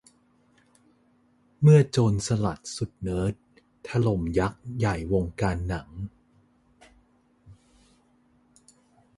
[1.61, 3.33] เมื่อโจรสลัดสุดเนิร์ด
[3.87, 5.89] ถล่มยักษ์ใหญ่วงการหนัง